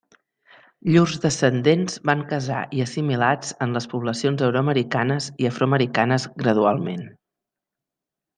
Llurs 0.93 1.11
descendents 1.25 1.99
van 2.09 2.23
casar 2.31 2.61
i 2.77 2.81
assimilats 2.85 3.53
en 3.67 3.75
les 3.77 3.87
poblacions 3.93 4.43
euroamericanes 4.49 5.29
i 5.45 5.49
afroamericanes 5.51 6.27
gradualment. 6.43 7.07